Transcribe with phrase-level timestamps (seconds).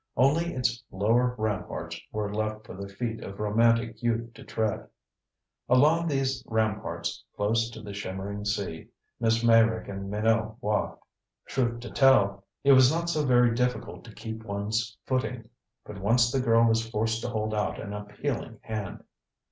[0.17, 4.87] Only its lower ramparts were left for the feet of romantic youth to tread.
[5.69, 8.87] Along these ramparts, close to the shimmering sea,
[9.19, 11.03] Miss Meyrick and Minot walked.
[11.45, 15.47] Truth to tell, it was not so very difficult to keep one's footing
[15.85, 19.03] but once the girl was forced to hold out an appealing hand.